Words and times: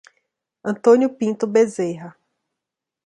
Antônio 0.63 1.09
Pinto 1.11 1.45
Beserra 1.45 2.15